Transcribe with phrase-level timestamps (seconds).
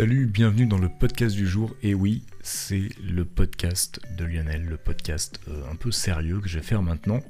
[0.00, 1.76] Salut, bienvenue dans le podcast du jour.
[1.82, 6.58] Et oui, c'est le podcast de Lionel, le podcast euh, un peu sérieux que je
[6.58, 7.20] vais faire maintenant.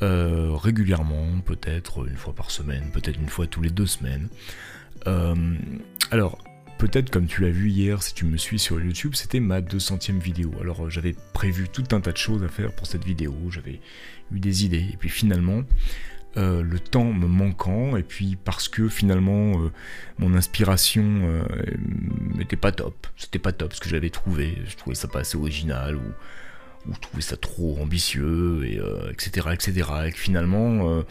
[0.00, 4.28] Euh, régulièrement, peut-être une fois par semaine, peut-être une fois tous les deux semaines.
[5.06, 5.54] Euh,
[6.10, 6.38] alors,
[6.78, 10.18] peut-être comme tu l'as vu hier, si tu me suis sur YouTube, c'était ma 200ème
[10.18, 10.50] vidéo.
[10.62, 13.80] Alors j'avais prévu tout un tas de choses à faire pour cette vidéo, j'avais
[14.32, 15.62] eu des idées, et puis finalement,
[16.38, 19.70] euh, le temps me manquant, et puis parce que finalement euh,
[20.18, 21.02] mon inspiration
[22.34, 25.20] n'était euh, pas top, c'était pas top ce que j'avais trouvé, je trouvais ça pas
[25.20, 31.04] assez original, ou, je trouvais ça trop ambitieux, et, etc., etc., et que finalement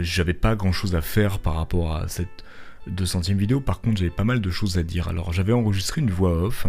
[0.00, 2.44] j'avais pas grand chose à faire par rapport à cette
[2.88, 6.10] 200ème vidéo, par contre j'avais pas mal de choses à dire, alors j'avais enregistré une
[6.10, 6.66] voix off,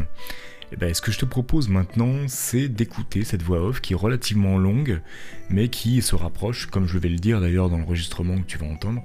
[0.71, 3.93] et eh ben, ce que je te propose maintenant, c'est d'écouter cette voix off qui
[3.93, 5.01] est relativement longue,
[5.49, 8.67] mais qui se rapproche, comme je vais le dire d'ailleurs dans l'enregistrement que tu vas
[8.67, 9.03] entendre,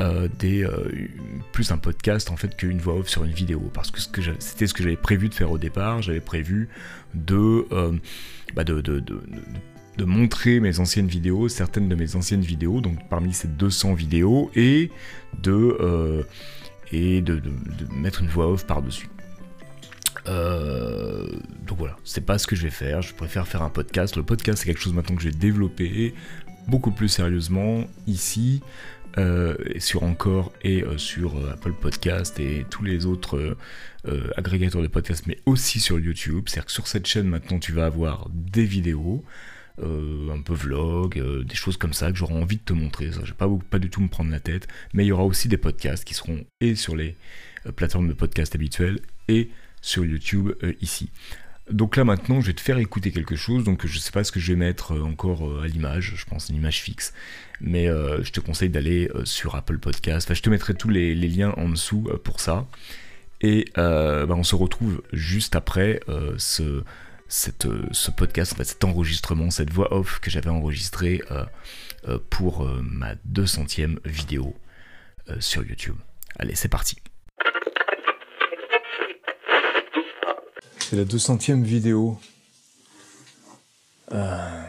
[0.00, 0.90] euh, des, euh,
[1.50, 3.70] plus un podcast en fait qu'une voix off sur une vidéo.
[3.72, 6.02] Parce que c'était ce que j'avais prévu de faire au départ.
[6.02, 6.68] J'avais prévu
[7.14, 7.92] de, euh,
[8.54, 9.20] bah de, de, de,
[9.96, 14.50] de, montrer mes anciennes vidéos certaines de mes anciennes vidéos donc parmi ces 200 vidéos
[14.54, 14.90] et
[15.42, 16.24] de
[16.92, 17.42] et de,
[17.92, 19.08] mettre une voix off par dessus
[20.28, 21.26] euh,
[21.66, 24.16] donc voilà, c'est pas ce que je vais faire, je préfère faire un podcast.
[24.16, 26.14] Le podcast c'est quelque chose maintenant que j'ai développé
[26.66, 28.62] beaucoup plus sérieusement ici,
[29.16, 33.56] euh, sur Encore et euh, sur Apple Podcast et tous les autres
[34.36, 36.44] agrégateurs de podcasts, mais aussi sur YouTube.
[36.46, 39.24] C'est-à-dire que sur cette chaîne maintenant tu vas avoir des vidéos.
[39.80, 43.12] un peu vlog, des choses comme ça que j'aurai envie de te montrer.
[43.12, 45.24] Ça, je vais pas, pas du tout me prendre la tête, mais il y aura
[45.24, 47.16] aussi des podcasts qui seront et sur les
[47.76, 48.98] plateformes de podcast habituelles
[49.28, 51.10] et sur YouTube euh, ici.
[51.70, 53.64] Donc là maintenant, je vais te faire écouter quelque chose.
[53.64, 56.14] Donc je sais pas ce que je vais mettre euh, encore euh, à l'image.
[56.16, 57.12] Je pense une image fixe.
[57.60, 60.28] Mais je te conseille d'aller sur Apple Podcast.
[60.28, 62.68] Enfin, je te mettrai tous les, liens en dessous pour ça.
[63.40, 65.98] Et bah, on se retrouve juste après
[66.36, 66.84] ce,
[67.26, 71.20] ce podcast, en fait, cet enregistrement, cette voix off que j'avais enregistrée
[72.30, 74.54] pour ma 200e vidéo
[75.40, 75.96] sur YouTube.
[76.38, 76.98] Allez, c'est parti.
[80.88, 82.16] C'est la 200e vidéo.
[84.12, 84.62] Euh,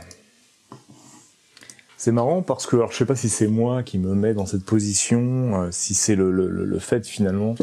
[1.96, 4.46] c'est marrant parce que, alors je sais pas si c'est moi qui me mets dans
[4.46, 7.56] cette position, euh, si c'est le, fait finalement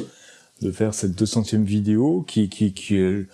[0.63, 3.27] de faire cette 200e vidéo qui, qui, est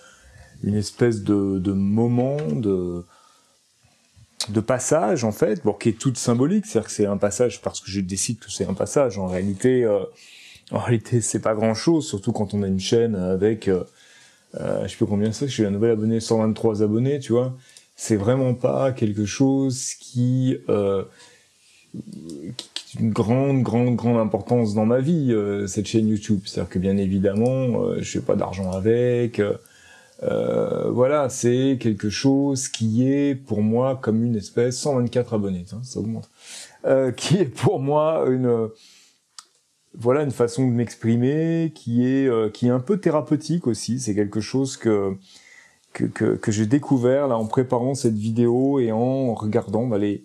[0.65, 3.05] une espèce de, moment, de,
[4.67, 7.89] passage en fait, bon, qui est toute symbolique, c'est-à-dire que c'est un passage parce que
[7.93, 9.21] je décide que c'est un passage.
[9.21, 10.03] En réalité, euh,
[10.73, 13.71] en réalité, c'est pas grand-chose, surtout quand on a une chaîne avec
[14.55, 17.57] je sais plus combien c'est, je suis un nouvel abonné, 123 abonnés, tu vois.
[17.97, 21.05] C'est vraiment pas quelque chose qui, euh,
[22.75, 26.41] qui une grande, grande, grande importance dans ma vie, euh, cette chaîne YouTube.
[26.45, 29.41] C'est-à-dire que bien évidemment, euh, je fais pas d'argent avec.
[30.23, 35.81] Euh, voilà, c'est quelque chose qui est pour moi comme une espèce 124 abonnés, hein,
[35.83, 36.31] ça augmente,
[37.17, 38.69] qui est pour moi une
[39.95, 44.01] voilà une façon de m'exprimer qui est euh, qui est un peu thérapeutique aussi.
[44.01, 45.17] C'est quelque chose que
[45.93, 50.25] que, que, que j'ai découvert là en préparant cette vidéo et en regardant bah, les,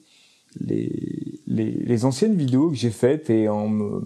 [0.62, 4.02] les, les, anciennes vidéos que j'ai faites et en me,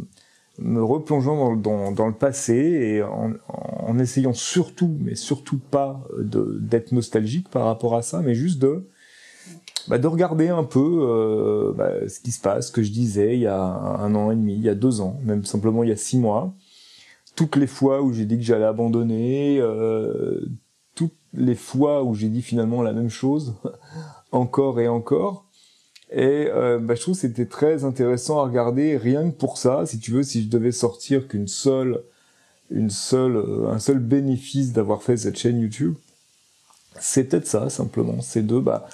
[0.57, 6.03] me replongeant dans, dans, dans, le passé et en, en essayant surtout, mais surtout pas
[6.17, 8.87] d'être nostalgique par rapport à ça, mais juste de
[9.87, 13.35] bah, de regarder un peu euh, bah, ce qui se passe, ce que je disais
[13.35, 15.89] il y a un an et demi, il y a deux ans, même simplement il
[15.89, 16.53] y a six mois.
[17.35, 20.45] Toutes les fois où j'ai dit que j'allais abandonner, euh,
[20.95, 23.55] toutes les fois où j'ai dit finalement la même chose,
[24.31, 25.45] encore et encore.
[26.11, 29.85] Et euh, bah, je trouve que c'était très intéressant à regarder, rien que pour ça,
[29.85, 32.03] si tu veux, si je devais sortir qu'une seule,
[32.69, 35.95] une seule, un seul bénéfice d'avoir fait cette chaîne YouTube,
[36.99, 38.87] c'est peut-être ça simplement, c'est de bah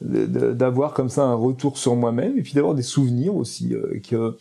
[0.00, 4.36] d'avoir comme ça un retour sur moi-même et puis d'avoir des souvenirs aussi euh, que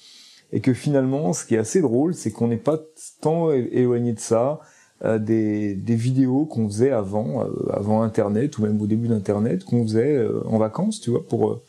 [0.54, 2.80] et que finalement ce qui est assez drôle c'est qu'on n'est pas
[3.22, 4.60] tant éloigné de ça
[5.04, 9.64] euh, des, des vidéos qu'on faisait avant euh, avant internet ou même au début d'internet
[9.64, 11.60] qu'on faisait en vacances tu vois pour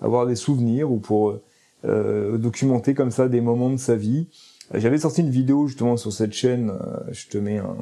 [0.00, 1.38] avoir des souvenirs ou pour
[1.84, 4.26] documenter comme ça des moments de sa vie.
[4.74, 6.72] J'avais sorti une vidéo justement sur cette chaîne
[7.12, 7.76] je te mets un,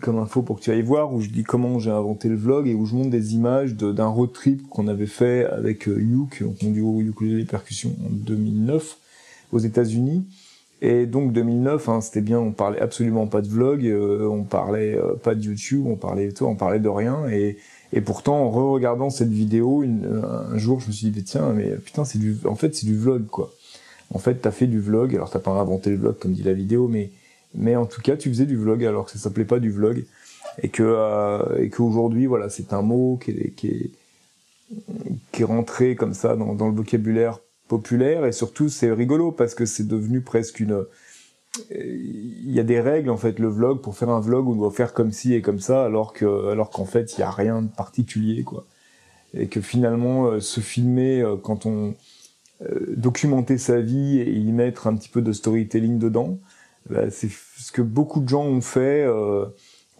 [0.00, 2.68] comme info pour que tu ailles voir où je dis comment j'ai inventé le vlog
[2.68, 6.42] et où je montre des images d'un road trip qu'on avait fait avec euh, Youk,
[6.62, 8.96] on duo ukulélé percussions en 2009
[9.52, 10.26] aux États-Unis.
[10.80, 14.94] Et donc 2009, hein, c'était bien, on parlait absolument pas de vlog, euh, on parlait
[14.94, 17.28] euh, pas de YouTube, on parlait on parlait de rien.
[17.28, 17.58] Et,
[17.92, 21.70] et pourtant, en re-regardant cette vidéo, une, un jour, je me suis dit tiens, mais
[21.76, 23.52] putain, c'est du, en fait, c'est du vlog quoi.
[24.14, 25.14] En fait, t'as fait du vlog.
[25.14, 27.10] Alors t'as pas inventé le vlog comme dit la vidéo, mais
[27.58, 30.04] mais en tout cas, tu faisais du vlog alors que ça s'appelait pas du vlog.
[30.62, 33.90] Et que euh, et qu'aujourd'hui, voilà, c'est un mot qui est, qui est
[35.32, 38.24] qui est rentré comme ça dans, dans le vocabulaire populaire.
[38.26, 40.84] Et surtout c'est rigolo parce que c'est devenu presque une
[41.70, 43.80] il y a des règles en fait le vlog.
[43.80, 46.70] Pour faire un vlog on doit faire comme ci et comme ça alors que alors
[46.70, 48.66] qu'en fait il y a rien de particulier quoi.
[49.34, 51.94] Et que finalement euh, se filmer euh, quand on
[52.62, 56.38] euh, documenter sa vie et y mettre un petit peu de storytelling dedans
[56.90, 59.06] bah, c'est ce que beaucoup de gens ont fait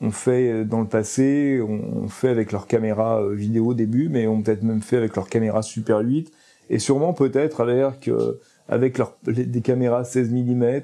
[0.01, 4.43] ont fait dans le passé ont fait avec leur caméra vidéo au début mais ont
[4.43, 6.33] peut-être même fait avec leur caméra Super 8
[6.71, 8.11] et sûrement peut-être avec
[8.69, 10.83] avec leur, des caméras 16 mm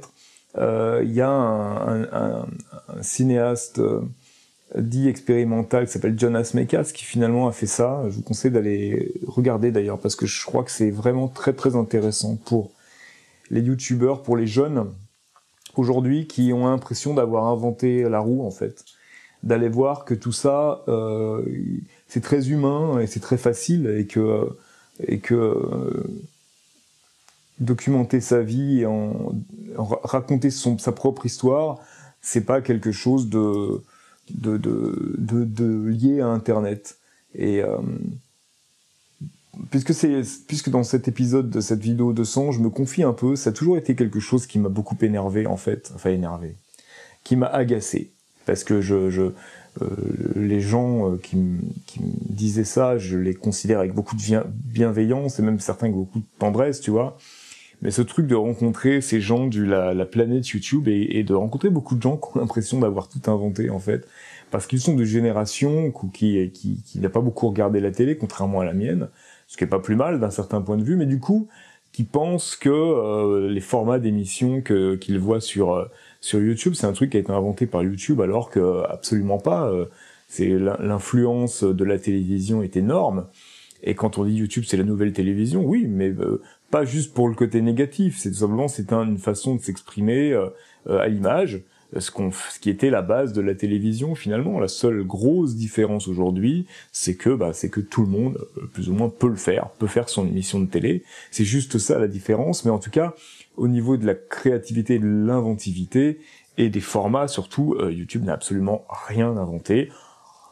[0.56, 2.46] euh, il y a un,
[3.02, 4.02] cinéaste euh,
[4.76, 8.04] dit expérimental qui s'appelle Jonas Mekas qui finalement a fait ça.
[8.08, 11.74] Je vous conseille d'aller regarder d'ailleurs parce que je crois que c'est vraiment très très
[11.76, 12.70] intéressant pour
[13.50, 14.86] les youtubeurs, pour les jeunes
[15.78, 18.84] aujourd'hui qui ont l'impression d'avoir inventé la roue en fait,
[19.42, 21.42] d'aller voir que tout ça euh,
[22.08, 24.48] c'est très humain et c'est très facile et que
[25.06, 26.04] et que
[27.60, 29.32] documenter sa vie et en,
[29.76, 31.78] raconter sa propre histoire,
[32.20, 33.82] c'est pas quelque chose de,
[34.30, 36.98] de, de, de, lié à Internet.
[37.34, 37.78] Et euh,
[39.70, 43.12] puisque c'est puisque dans cet épisode de cette vidéo de son, je me confie un
[43.12, 46.56] peu, ça a toujours été quelque chose qui m'a beaucoup énervé en fait, enfin énervé,
[47.24, 48.10] qui m'a agacé.
[48.46, 49.32] Parce que je, je
[49.82, 49.88] euh,
[50.36, 51.58] les gens euh, qui me
[52.28, 56.24] disaient ça, je les considère avec beaucoup de bienveillance et même certains avec beaucoup de
[56.38, 57.16] tendresse, tu vois.
[57.82, 61.34] Mais ce truc de rencontrer ces gens de la, la planète YouTube et, et, de
[61.34, 64.06] rencontrer beaucoup de gens qui ont l'impression d'avoir tout inventé en fait,
[64.50, 68.60] parce qu'ils sont de génération qui, qui, qui n'a pas beaucoup regardé la télé, contrairement
[68.60, 69.08] à la mienne,
[69.46, 71.48] ce qui est pas plus mal d'un certain point de vue, mais du coup,
[71.92, 75.84] qui pensent que euh, les formats d'émissions qu'ils voient sur euh,
[76.20, 79.68] sur YouTube, c'est un truc qui a été inventé par YouTube, alors que absolument pas.
[79.68, 79.86] Euh,
[80.26, 83.26] c'est l'influence de la télévision est énorme.
[83.84, 86.12] Et quand on dit YouTube, c'est la nouvelle télévision, oui, mais
[86.74, 90.48] pas juste pour le côté négatif, c'est tout simplement c'est une façon de s'exprimer euh,
[90.88, 91.62] euh, à l'image,
[91.98, 94.58] ce, qu'on, ce qui était la base de la télévision finalement.
[94.60, 98.88] La seule grosse différence aujourd'hui, c'est que bah, c'est que tout le monde, euh, plus
[98.88, 101.02] ou moins, peut le faire, peut faire son émission de télé.
[101.30, 103.14] C'est juste ça la différence, mais en tout cas,
[103.56, 106.18] au niveau de la créativité, de l'inventivité
[106.58, 109.90] et des formats surtout, YouTube n'a absolument rien inventé.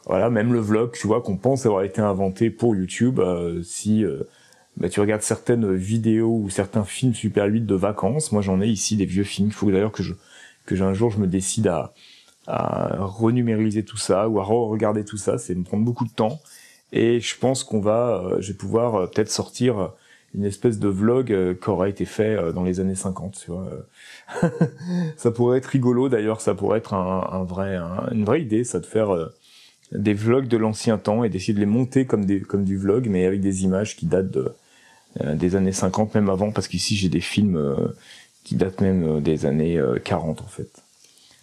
[0.05, 3.21] Voilà, même le vlog, tu vois, qu'on pense avoir été inventé pour YouTube,
[3.63, 4.05] si
[4.77, 8.31] bah, tu regardes certaines vidéos ou certains films Super 8 de vacances.
[8.31, 9.49] Moi, j'en ai ici des vieux films.
[9.49, 10.13] Il faut d'ailleurs que je
[10.65, 11.93] que un jour je me décide à,
[12.47, 15.37] à renumériser tout ça ou à re-regarder tout ça.
[15.37, 16.39] C'est me prendre beaucoup de temps.
[16.91, 19.93] Et je pense qu'on va, euh, je vais pouvoir euh, peut-être sortir
[20.35, 23.39] une espèce de vlog euh, qui aura été fait dans les années 50.
[23.45, 23.69] Tu vois.
[25.17, 26.41] ça pourrait être rigolo d'ailleurs.
[26.41, 27.77] Ça pourrait être un, vrai,
[28.11, 29.29] une vraie idée, ça de faire
[29.91, 33.41] des vlogs de l'ancien temps et d'essayer de les monter comme du vlog, mais avec
[33.41, 34.53] des images qui datent de
[35.21, 37.75] euh, des années 50, même avant, parce qu'ici j'ai des films euh,
[38.43, 40.69] qui datent même euh, des années 40 en fait,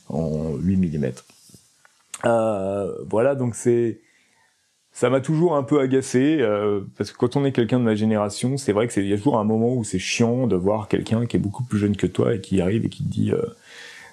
[0.09, 1.12] en 8 mm.
[3.09, 4.00] voilà, donc c'est
[4.92, 6.45] ça m'a toujours un peu agacé
[6.99, 9.12] parce que quand on est quelqu'un de ma génération, c'est vrai que c'est il y
[9.12, 11.97] a toujours un moment où c'est chiant de voir quelqu'un qui est beaucoup plus jeune
[11.97, 13.33] que toi et qui arrive et qui te dit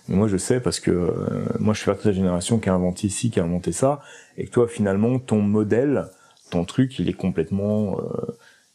[0.08, 1.12] moi je sais parce que
[1.60, 4.02] moi je suis partie de la génération qui a inventé ci, qui a inventé ça
[4.38, 6.06] et que toi finalement ton modèle,
[6.52, 7.98] ton truc, il est complètement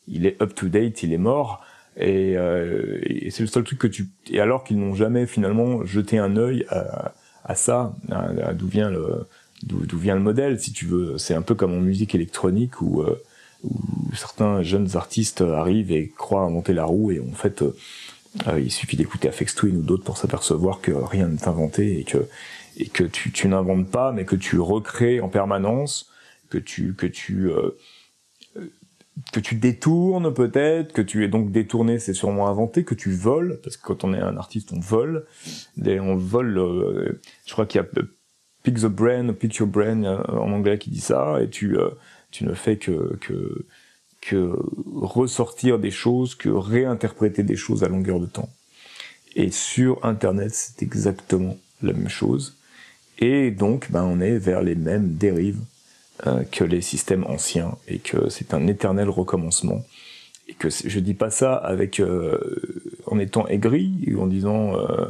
[0.08, 1.64] il est up to date, il est mort.
[1.96, 5.84] Et, euh, et c'est le seul truc que tu et alors qu'ils n'ont jamais finalement
[5.84, 7.12] jeté un œil à,
[7.44, 9.26] à ça, à, d'où vient le
[9.62, 11.18] d'où vient le modèle, si tu veux.
[11.18, 13.22] C'est un peu comme en musique électronique où, euh,
[13.62, 13.78] où
[14.14, 17.76] certains jeunes artistes arrivent et croient inventer la roue et en fait euh,
[18.48, 22.04] euh il suffit d'écouter Afex Twin ou d'autres pour s'apercevoir que rien n'est inventé et
[22.04, 22.26] que
[22.78, 26.10] et que tu, tu n'inventes pas mais que tu recrées en permanence,
[26.50, 27.76] que tu que tu euh,
[29.32, 33.60] que tu détournes peut-être, que tu es donc détourné, c'est sûrement inventé, que tu voles,
[33.62, 35.26] parce que quand on est un artiste, on vole,
[35.78, 37.88] on vole, euh, je crois qu'il y a
[38.62, 41.90] Pick the Brain, Pick Your Brain euh, en anglais qui dit ça, et tu, euh,
[42.30, 43.66] tu ne fais que, que,
[44.20, 44.56] que
[45.00, 48.48] ressortir des choses, que réinterpréter des choses à longueur de temps.
[49.34, 52.58] Et sur Internet, c'est exactement la même chose.
[53.18, 55.71] Et donc, ben, on est vers les mêmes dérives euh,
[56.50, 59.84] que les systèmes anciens et que c'est un éternel recommencement.
[60.48, 62.38] Et que je dis pas ça avec euh,
[63.06, 65.06] en étant aigri en disant euh,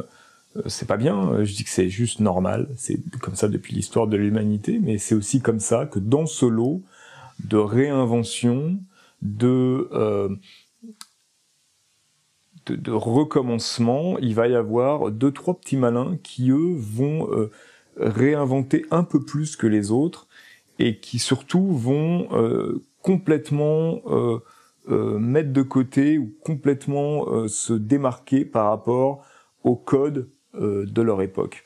[0.67, 2.67] c'est pas bien je dis que c'est juste normal.
[2.77, 6.45] C'est comme ça depuis l'histoire de l'humanité mais c'est aussi comme ça que dans ce
[6.45, 6.81] lot
[7.43, 8.77] de réinvention
[9.21, 9.89] de
[12.65, 17.51] de, recommencement, il va y avoir deux trois petits malins qui eux vont euh,
[17.97, 20.27] réinventer un peu plus que les autres
[20.83, 24.39] et qui surtout vont euh, complètement euh,
[25.19, 29.25] mettre de côté ou complètement se démarquer par rapport
[29.63, 31.63] au code de leur époque.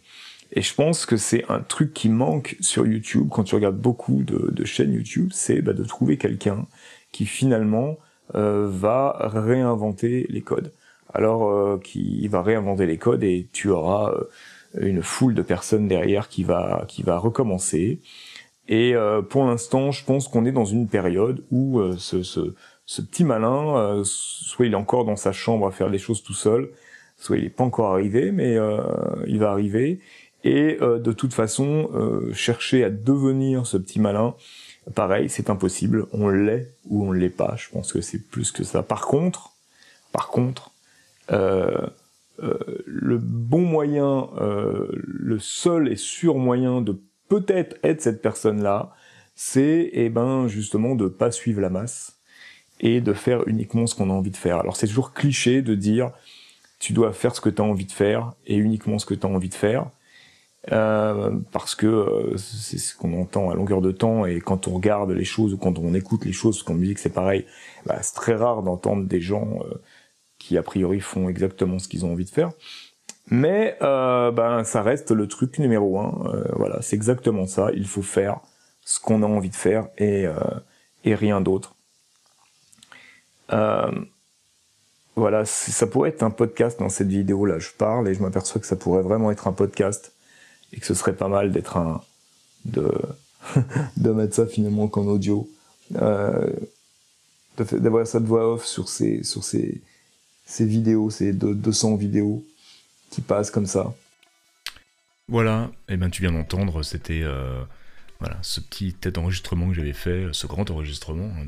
[0.52, 4.24] Et je pense que c'est un truc qui manque sur YouTube quand tu regardes beaucoup
[4.24, 6.66] de, chaînes YouTube, c'est bah, de trouver quelqu'un
[7.12, 7.98] qui finalement
[8.36, 10.72] euh, va réinventer les codes.
[11.14, 14.24] Alors euh, qui va réinventer les codes et tu auras euh,
[14.80, 18.00] une foule de personnes derrière qui va qui va recommencer.
[18.68, 18.96] Et
[19.30, 22.54] pour l'instant, je pense qu'on est dans une période où ce, ce,
[22.86, 26.34] ce, petit malin, soit il est encore dans sa chambre à faire des choses tout
[26.34, 26.70] seul,
[27.18, 28.58] soit il n'est pas encore arrivé, mais
[29.26, 30.02] il va arriver.
[30.44, 31.90] Et de toute façon,
[32.34, 34.36] chercher à devenir ce petit malin,
[34.96, 36.08] Pareil, c'est impossible.
[36.14, 37.56] On l'est ou on l'est pas.
[37.58, 38.84] Je pense que c'est plus que ça.
[38.84, 39.52] Par contre,
[40.14, 40.72] par contre,
[41.32, 41.88] euh,
[42.42, 46.98] euh, le bon moyen, euh, le seul et sûr moyen de
[47.28, 48.94] peut-être être cette personne-là,
[49.36, 52.18] c'est eh ben justement de pas suivre la masse
[52.80, 54.60] et de faire uniquement ce qu'on a envie de faire.
[54.60, 56.12] Alors c'est toujours cliché de dire
[56.80, 59.26] tu dois faire ce que tu as envie de faire et uniquement ce que tu
[59.26, 59.90] as envie de faire.
[60.74, 64.74] Euh, parce que euh, c'est ce qu'on entend à longueur de temps et quand on
[64.74, 67.46] regarde les choses ou quand on écoute les choses, qu'on me dit que c'est pareil,
[67.86, 69.76] bah, c'est très rare d'entendre des gens euh,
[70.40, 72.52] qui a priori font exactement ce qu'ils ont envie de faire.
[73.30, 76.44] Mais ben ça reste le truc numéro un.
[76.54, 77.70] voilà, c'est exactement ça.
[77.74, 78.40] Il faut faire
[78.86, 80.26] ce qu'on a envie de faire et
[81.04, 81.76] et rien d'autre.
[85.16, 87.60] voilà, ça pourrait être un podcast dans cette vidéo là.
[87.60, 90.14] Je parle et je m'aperçois que ça pourrait vraiment être un podcast
[90.74, 92.02] et que ce serait pas mal d'être un
[92.66, 92.92] de
[93.98, 95.50] de mettre ça finalement qu'en audio
[95.96, 96.52] euh,
[97.58, 99.82] d'avoir ça de voix off sur ces sur ces
[100.46, 102.44] ces vidéos ces 200 vidéos
[103.10, 103.94] qui passent comme ça
[105.28, 107.64] voilà et eh ben tu viens d'entendre c'était euh,
[108.42, 111.48] ce petit tête enregistrement que j'avais fait ce grand enregistrement hein,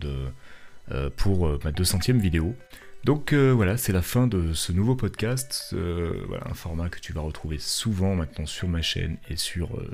[0.92, 2.56] euh, pour ma 200e vidéo
[3.04, 5.70] donc euh, voilà, c'est la fin de ce nouveau podcast.
[5.74, 9.78] Euh, voilà, un format que tu vas retrouver souvent maintenant sur ma chaîne et sur
[9.78, 9.90] euh,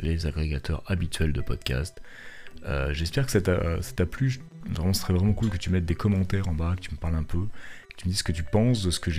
[0.00, 2.00] les agrégateurs habituels de podcast.
[2.90, 4.40] J'espère que ça t'a plu.
[4.68, 6.96] Vraiment, ce serait vraiment cool que tu mettes des commentaires en bas, que tu me
[6.96, 7.46] parles un peu,
[7.90, 9.12] que tu me dises ce que tu penses de ce que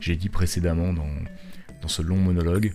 [0.00, 2.72] j'ai dit précédemment dans, ce long monologue.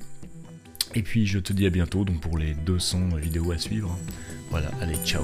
[0.95, 3.97] Et puis je te dis à bientôt donc pour les 200 vidéos à suivre.
[4.49, 5.23] Voilà, allez, ciao